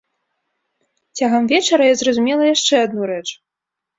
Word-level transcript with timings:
Цягам 1.19 1.43
вечара 1.51 1.83
я 1.93 1.99
зразумела 2.01 2.43
яшчэ 2.55 2.75
адну 2.89 3.03
рэч. 3.13 3.23